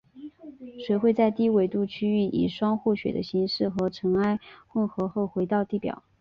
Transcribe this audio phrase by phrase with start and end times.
[0.83, 6.01] 水会在低纬度区域以霜或雪的形式和尘埃混合后回到地表。